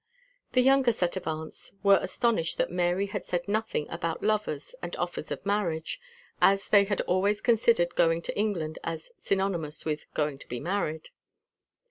[0.53, 4.95] The younger set of aunts were astonished that Mary had said nothing about lovers and
[4.95, 5.99] offers of marriage,
[6.41, 11.09] as they had always considered going to England as synonymous with going to be married.